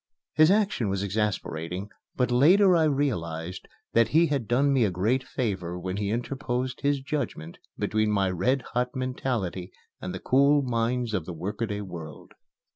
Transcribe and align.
His 0.33 0.49
action 0.49 0.89
was 0.89 1.03
exasperating, 1.03 1.91
but 2.15 2.31
later 2.31 2.75
I 2.75 2.85
realized 2.85 3.67
that 3.93 4.07
he 4.07 4.25
had 4.25 4.47
done 4.47 4.73
me 4.73 4.83
a 4.83 4.89
great 4.89 5.23
favor 5.23 5.77
when 5.77 5.97
he 5.97 6.09
interposed 6.09 6.81
his 6.81 7.01
judgment 7.01 7.59
between 7.77 8.09
my 8.09 8.31
red 8.31 8.63
hot 8.73 8.95
mentality 8.95 9.71
and 10.01 10.11
the 10.11 10.19
cool 10.19 10.63
minds 10.63 11.13
of 11.13 11.25
the 11.27 11.33
workaday 11.33 11.81
world. 11.81 12.31